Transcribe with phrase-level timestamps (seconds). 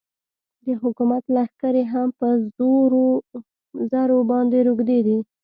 [0.65, 2.27] د حکومت لښکرې هم په
[3.91, 5.17] زرو باندې روږدې دي.